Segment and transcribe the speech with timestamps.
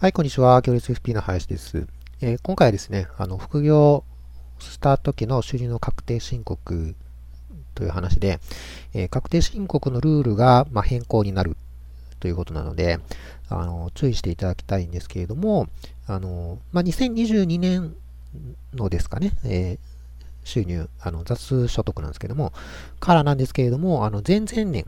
[0.00, 0.62] はい、こんにちは。
[0.62, 1.86] 行列 FP の林です。
[2.22, 4.02] えー、今回はですね、あの、副業
[4.58, 6.94] した時の収入の確定申告
[7.74, 8.40] という話で、
[8.94, 11.54] えー、確定申告のルールが、まあ、変更になる
[12.18, 12.98] ということなので、
[13.50, 15.68] あの、注意していただきたいんですけれども、
[16.06, 17.94] あの、まあ、2022年
[18.72, 19.78] のですかね、えー、
[20.44, 22.54] 収入、あの、雑所得なんですけども、
[23.00, 24.86] からなんですけれども、あの、前々年、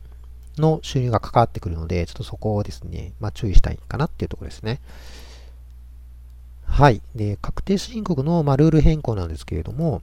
[0.58, 4.80] の収入が関わってくるので、ちょっとそこをですね、まあ、注意したいかなっていうところですね。
[6.66, 7.02] はい。
[7.14, 10.02] で、確定申告の、まあ、ルール変更なんですけれども、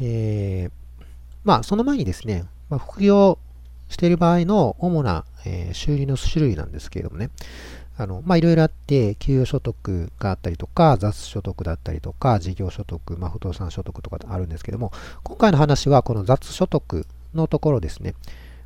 [0.00, 1.04] えー、
[1.44, 3.38] まあ、その前にですね、まあ、副業
[3.88, 7.30] している場合の主な、えー、収入の種類なんですけれどもね、
[7.98, 18.14] あの、まあ、いろいろあって、給与所得があったりとか、雑所得だったりとか、事業所得、まあ、不動産所得とかあるんですけども、今回の話はこの雑所得のところですね。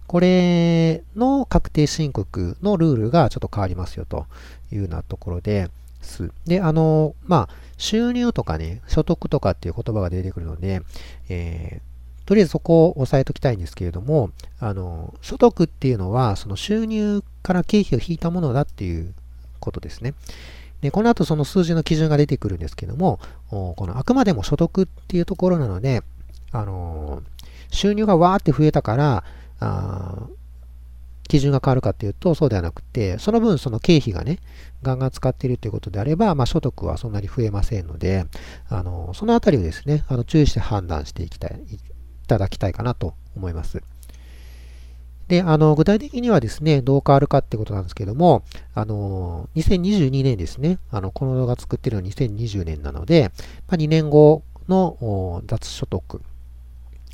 [0.07, 4.27] これの確定申告のルールがちょっと変わりますよと
[4.73, 5.69] いうようなところで
[6.01, 6.31] す。
[6.47, 10.83] で、あの、まあ、収入とかね、所得とかっていう言葉が出てくるので、
[11.29, 19.13] えー、とりあえずそこを押さえときたいんですけれども、あの、所得っていうのは、その収入から経費を引いたものだっていう
[19.59, 20.15] ことですね。
[20.83, 23.19] で、この後その数字の基準が出てくるんですけども、
[23.51, 26.03] このあくまでも所得っていうところなので、
[26.53, 27.36] あのー
[27.71, 29.25] 収入がわーって増えたから、
[29.61, 30.29] あ
[31.29, 34.39] 基準が変わるかっていうと、そうではなくて、その分、その経費がね、
[34.83, 38.27] ガンガン使っているということであれば、まあ、所得はそんなに増えませんので、
[38.69, 41.79] あの、そのあたりをですね、あの、注意して判断していきたい、い
[42.29, 43.83] ただきたいかなと思います。
[45.29, 48.45] で、あの、具体的にはですね、どう変わるかってことなんですけども、
[48.75, 53.33] あの、2022年ですね、あの、この動画作ってるのは2020年なので、
[53.67, 56.23] まあ、2年後の雑所得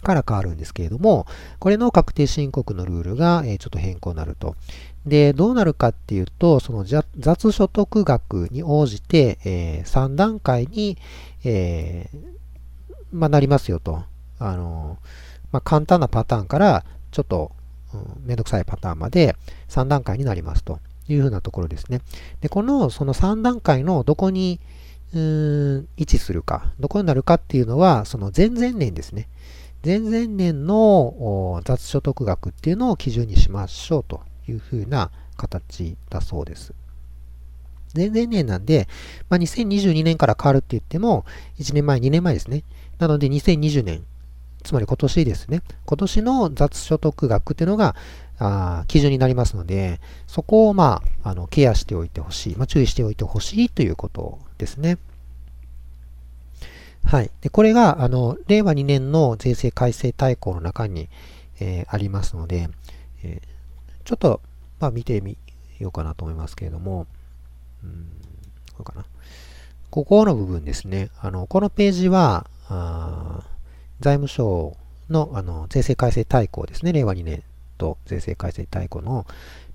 [0.03, 1.27] から変わるんですけれども、
[1.59, 4.57] これの確定申告のルールが、えちょっと変更になると。
[5.07, 10.97] で、どうなるかっていうと、その雑所得額に応じて、えー、3段階に、
[11.45, 12.19] えー、
[13.13, 14.03] まあ、なりますよと。
[14.39, 14.99] あの
[15.53, 17.53] まあ、簡単なパターンから、ちょっと、
[17.95, 19.37] うん、めんどくさいパターンまで
[19.69, 22.01] 3段階になりますというふうなところですね。
[22.41, 24.61] で、この、その3段階のどこに、
[25.15, 29.29] うーん、位置するか、どこになるかっていうのは、その前々年ですね。
[29.85, 36.73] 前々年の雑所得額っていうのを基準にしましょうというふうな形だそうです。
[37.95, 38.89] 前々年なんで、
[39.29, 41.25] まあ、2022年から変わるって言っても、
[41.59, 42.65] 1年前、2年前ですね。
[42.99, 44.05] なので2020年、
[44.63, 45.63] つまり今年ですね。
[45.85, 47.97] 今年の雑所得額っていうのが、
[48.39, 54.99] あ基準になりますので、そこをまあ、あのケアしておいてほしい、まあ、注意しておいてほしいということですね。
[57.13, 57.31] はい。
[57.43, 61.11] で、これが、あの、令和2年の税制改正大綱の中に、
[61.61, 62.71] えー、ありますので、
[63.23, 64.41] えー、ちょっと、
[64.81, 65.37] まあ、見てみ
[65.79, 67.07] ようかなと思いますけれども、
[67.85, 68.09] うん、
[68.73, 69.05] こうかな。
[69.91, 71.11] ここの部分ですね。
[71.21, 73.43] あの、このページは、あ
[74.01, 74.75] 財務省
[75.11, 76.95] のあの税制改正大綱ですね。
[76.95, 77.43] 令和2年
[77.77, 79.27] と税制改正大綱の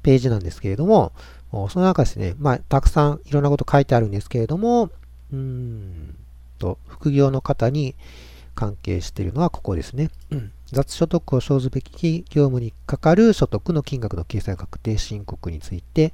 [0.01, 1.11] ページなんですけれども、
[1.51, 4.89] その中ですね、まあ、たくさんいろんなこと書いてあるんですけれども、
[5.31, 6.15] うん、
[6.57, 7.95] と、副業の方に
[8.55, 10.09] 関係しているのはここですね。
[10.71, 16.13] 雑所得を生ずべき業務にかかる所得の金額の計算確定申告について、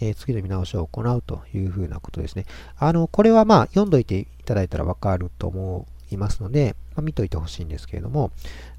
[0.00, 2.46] えー、次の見直しを行うというふうなことですね。
[2.76, 8.32] あの、これはまあ読んどいていただいたらわかると思いますので、まあ、見といてほしいんですけれども、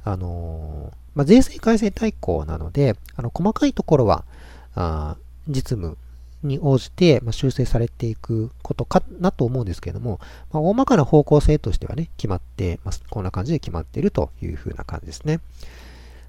[0.04, 4.26] あのー、まあ、税制改正大綱なので、あの、細かいところは、
[4.74, 5.16] あ
[5.48, 5.98] 実務
[6.46, 10.20] に応じて、ま修正されていくことかなと思うんですけれども、
[10.52, 13.04] まあ、大まかな方向性としてはね、決まってます。
[13.10, 15.40] こんな感じで決まっているというふうな感じですね。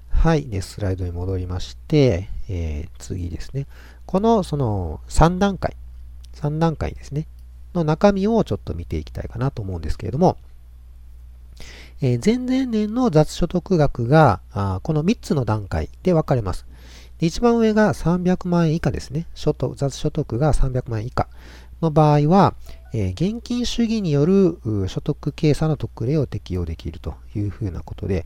[0.09, 0.47] はい。
[0.47, 3.67] で、スライドに戻りまして、えー、次ですね。
[4.05, 5.75] この、その、3段階、
[6.35, 7.27] 3段階ですね、
[7.73, 10.37] の中身をちょっと見ていきたいかなと思うんですけれども、
[12.01, 16.65] えー、前々年の雑所得額が、あこの3つの段階で分かれます。
[17.19, 19.27] 一番上が300万円以下ですね。
[19.33, 21.27] 所得雑所得が300万円以下
[21.81, 22.53] の場合は、
[22.93, 28.25] えー、現金主義による所得計算の特例を適用できるというふうなことで、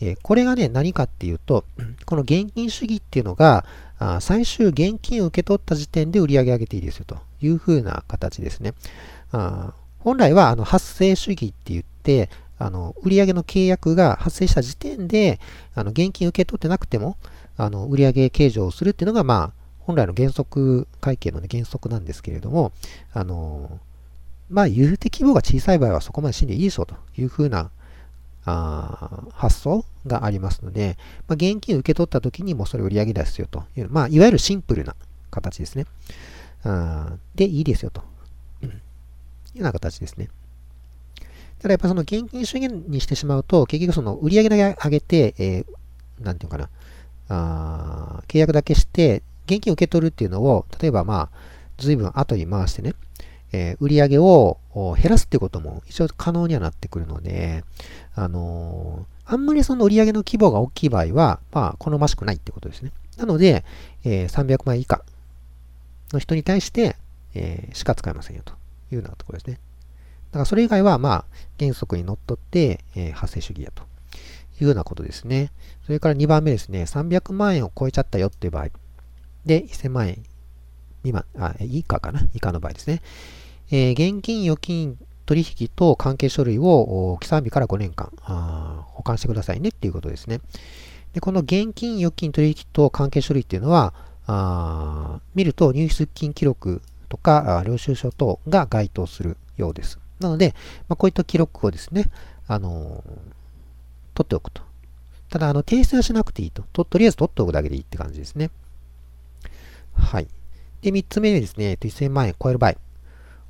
[0.00, 1.64] えー、これがね、何かっていうと、
[2.06, 3.64] この現金主義っていうのが、
[3.98, 8.74] あ最終現金を受け取った時点で売り上げ上げていいですよというふうな形ですね。
[9.30, 12.28] あ本来はあの発生主義って言って、
[12.58, 15.38] あの売上の契約が発生した時点で
[15.74, 17.16] あの現金受け取ってなくても、
[17.56, 22.72] あの、売上計上をするっていうのが、まあ、本来の原則、会計の、ね、原則なんですけれども、
[23.12, 23.80] あの、
[24.48, 27.70] まあ、言うて規模が小さい場合はそこまで死んでいいでしょうというふうな
[28.44, 34.94] あ発想がありますので、まあ、現金受け取った時にもそれ売り上げ出すよという、まあ、いわゆるシンプルな
[35.30, 35.86] 形ですね。
[36.64, 38.02] あで、いいですよと。
[38.62, 38.74] いうよ
[39.60, 40.28] うな形ですね。
[41.60, 46.68] ただやっぱその現金主義にしてしまうと、結局その売上だけ上げて、えー、なんていうかな、
[47.28, 51.38] あ契約だけして、現金を受け取るっていうのを、例えばまあ、
[51.78, 52.94] 随分後に回してね、
[53.52, 57.64] えー、売上を減らすってことも一応可能にはなってくるので、
[58.14, 62.92] あのー、あんまりその売り上げの規模が大きい場合は、まあ、好ましくないってことですね。
[63.18, 63.64] なので、
[64.04, 65.02] えー、300万以下
[66.12, 66.96] の人に対して、
[67.34, 68.54] えー、しか使えませんよと
[68.90, 69.60] いうようなところですね。
[70.30, 71.24] だからそれ以外は、まあ、
[71.58, 73.82] 原則にのっとって、えー、発生主義やと
[74.60, 75.50] いうようなことですね。
[75.84, 78.68] それから2番目ですね、300万円を超えちゃったよっていう場合、
[79.44, 80.22] で、1000万円
[81.02, 82.26] 未満、あ、以下かな？
[82.34, 83.02] 以下の場合ですね。
[83.70, 88.12] えー、現金預金取引と関係書類を起算日から5年間
[88.92, 90.40] 保管してくださいねっていうことですね。
[91.12, 93.94] で、この現金預金取引と関係書類っていうのは、
[94.26, 99.98] あ見ると入出金記録とか領収書等が該当するようです。
[100.20, 100.54] なので、
[100.88, 102.04] まあ、こういった記録をですね、
[102.46, 103.02] あの
[104.14, 104.62] 取っておくと。
[105.28, 106.64] ただ、あの、提出はしなくていいと。
[106.72, 108.50] ととりあえず取っておくだけでいいって感じですね。
[109.94, 110.28] はい。
[110.82, 112.74] で、3つ目にですね、1000万円超える場合。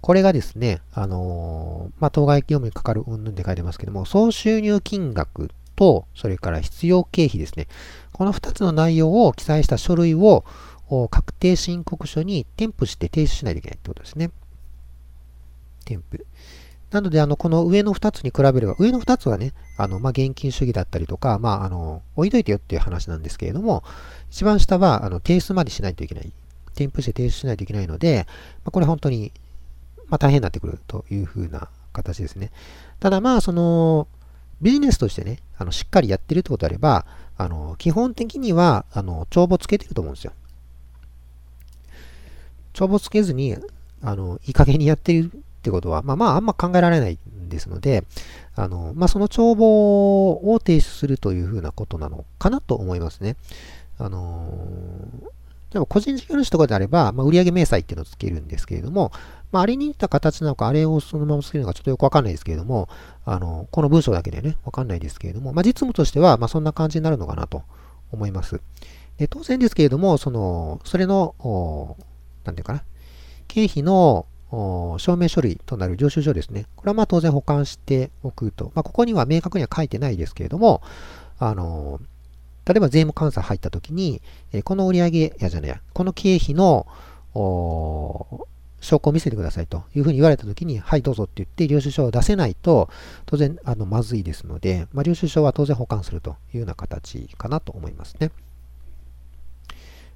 [0.00, 7.68] これがですね、あのー、まあ、当該業務にかかる云々で書いてますけども、総収入金額と、それから必要経費ですね。
[8.12, 10.44] この2つの内容を記載した書類を
[11.10, 14.30] 確定申告書に添付して提出しないといけないってことですね。
[15.84, 16.24] 添付。
[16.92, 23.82] なので、あの、この上の2つに比べれば、上の2つはね、あの、まあ、現金主義だったりとか、まあ、あの、置いといてよっていう話なんですけれども、
[24.30, 26.32] 一番下は、あの、提出までしないといけない。
[26.74, 28.26] 添付して提出しないといけないので、
[28.64, 29.32] まあ、これ本当に
[30.12, 32.50] まあ、大変になってくるというふうな形ですね。
[33.00, 34.06] ただまあ、その、
[34.60, 37.06] ビジネスとしてね、あのしっかりやってるってことであれば、
[37.38, 40.32] あの基本的には、あの、帳簿つけてると思うんですよ。
[42.74, 43.56] 帳簿つけずに、
[44.02, 48.02] あの、いい加減にやってるってことは、まあまあ、あんま考えられないんですので、
[48.56, 53.36] あの、まあ、その帳簿を提出するというふうなことなのかなと思いますね。
[53.98, 54.50] あの
[55.70, 59.12] でも個人事業主とかであれば、まあ、売上明細っていうのをつけるんですけれども、
[59.52, 62.88] まあ、あれに似た形なのか、あれをそのままつけるのかちょっとよくわかんないですけれども、
[63.24, 67.62] あの、この文章だけでね、わかんないですけれども、まあ、実務としては、まあ、そんな感じになるのかなと
[68.10, 68.60] 思います。
[69.18, 71.96] で当然ですけれども、その、それの、
[72.44, 72.82] なんていうかな、
[73.48, 74.26] 経費の
[74.98, 76.66] 証明書類となる領収書ですね。
[76.76, 78.70] これはまあ当然保管しておくと。
[78.74, 80.82] まあ、ここには明確には書いてないですけれども、
[81.38, 82.00] あの、
[82.66, 84.20] 例えば税務監査入った時に、
[84.52, 86.86] えこの売上やじゃないや、この経費の
[87.34, 92.90] 証拠を見せてくださいというふうに言われた時に、はい、どうぞって言って領収書を出せないと、
[93.24, 98.30] 当然、あの、まずいですので、まあ、領収書は当然保管するというような形かなと思いますね。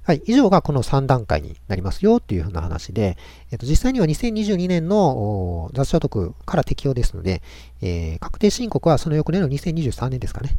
[0.07, 0.21] はい。
[0.25, 3.17] 以上がこの3段階になりますよというふうな話で、
[3.51, 7.41] えっと、実際には2022年の雑所得から適用ですので、
[7.81, 10.51] えー、確定申告はその翌年の2023年ですかね、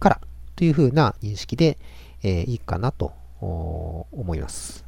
[0.00, 0.20] から
[0.54, 1.76] というふうな認識で、
[2.22, 3.12] えー、いいかなと
[3.42, 4.86] 思います。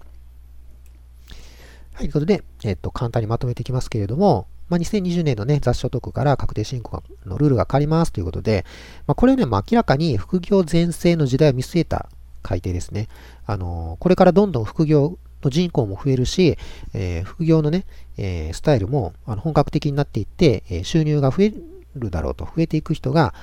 [1.93, 8.65] はい、ということで、えっ、と、簡単にまとめていきますけれども、まあ、2020年のね、雑所得から確定申告のルールが変わりますということで、
[9.07, 12.09] まあ、これね、まあ、明らかに副業全盛の時代を見据えた
[12.49, 13.09] 改定ですね。
[13.45, 16.57] あの、これからどんどん副業の人口も増えるし、
[16.95, 17.85] えー、副業のね、
[18.17, 21.53] えー、スタイルもあの本格的になっていって、え収入が増え
[21.95, 23.35] るだろうと、増えていく人が、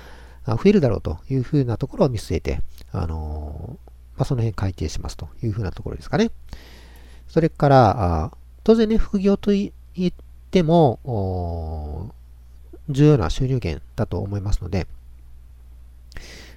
[0.48, 3.78] 増えるだろうというふうなところを見据えて、あの
[4.18, 6.32] まあ、その辺改定しますというふうなところですかね。
[7.28, 8.32] それから、あ
[8.64, 9.72] 当然ね、副業と言
[10.08, 10.12] っ
[10.50, 12.12] ても、
[12.90, 14.88] 重要な収入源だと思いますので、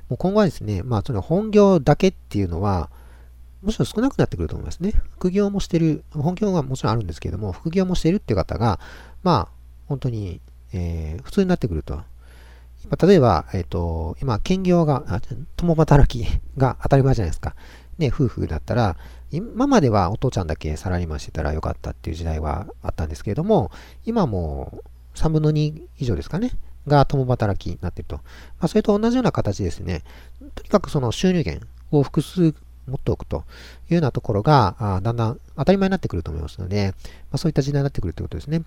[0.08, 2.90] もう今後はですね、まあ、その本業だけっていうのは、
[3.62, 4.92] もちろん少なくなってくると思いますね。
[5.12, 8.78] 副業もしてる、本業がもちろんあるんですけども、副業もしてるって方が、
[9.22, 10.40] まあ、本当に、
[10.72, 12.00] えー、普通になってくると、
[13.02, 15.20] 例えば、えっ、ー、と、今、兼業が、
[15.56, 17.54] 共働き が当たり前じゃないですか。
[17.98, 18.96] ね、夫婦だったら、
[19.30, 23.70] 今まではお父ちゃんだけサラリーマンしてたらよかったっていう時代はあったんですけれども、
[24.06, 24.82] 今も
[25.14, 26.52] 3分の2以上ですかね、
[26.88, 28.16] が共働きになっていると。
[28.16, 28.22] ま
[28.60, 30.02] あ、それと同じような形ですね。
[30.54, 32.54] とにかくその収入源を複数
[32.88, 33.44] 持っておくと
[33.90, 36.94] いうようなところが、あだんだん当たり前になってくると思いますので、
[37.30, 38.62] まあ、そういった時代になってくるということですね。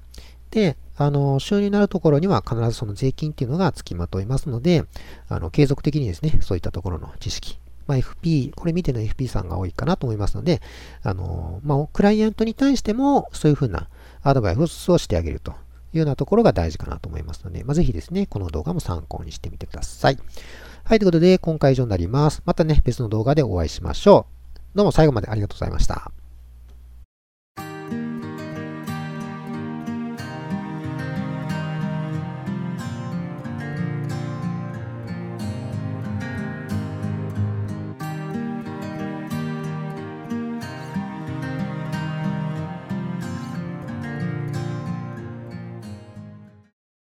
[0.51, 4.85] で、あの、収入になるところには必ずその税金っていうのが付きまといますので、
[5.27, 10.61] あの、継続的にですね、そういったところの知識、まあ、FP、これ見ての FP さんが多いかなと思いますので、
[11.03, 13.87] あの、まあ、クライアントに対してもそういうふうな
[14.23, 15.55] アドバイスをしてあげると
[15.93, 20.17] いうようなところが大事かなと思いますので、まあ、ぜひですね、この動画も参考にしてみてください。
[20.83, 22.41] はい、ということで、今回以上になります。
[22.45, 24.77] またね、別の動画でお会いしましょう。
[24.77, 26.11] どうも最後までありがとうございました。